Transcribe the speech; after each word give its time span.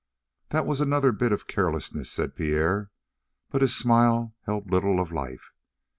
"That 0.49 0.65
was 0.65 0.81
another 0.81 1.11
bit 1.11 1.31
of 1.31 1.45
carelessness," 1.45 2.09
said 2.11 2.35
Pierre, 2.35 2.89
but 3.51 3.61
his 3.61 3.75
smile 3.75 4.33
held 4.47 4.71
little 4.71 4.99
of 4.99 5.11
life. 5.11 5.51